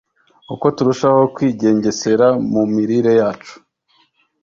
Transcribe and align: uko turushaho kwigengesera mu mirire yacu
uko 0.53 0.65
turushaho 0.75 1.21
kwigengesera 1.35 2.27
mu 2.51 2.61
mirire 2.73 3.11
yacu 3.19 3.55